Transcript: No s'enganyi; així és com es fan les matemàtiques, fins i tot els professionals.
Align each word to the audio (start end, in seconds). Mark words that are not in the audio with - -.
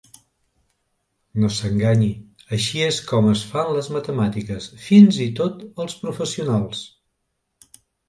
No 1.43 1.49
s'enganyi; 1.57 2.07
així 2.57 2.81
és 2.87 2.99
com 3.13 3.29
es 3.35 3.45
fan 3.53 3.71
les 3.77 3.93
matemàtiques, 3.99 4.73
fins 4.89 5.23
i 5.29 5.31
tot 5.43 5.65
els 5.87 6.03
professionals. 6.05 6.87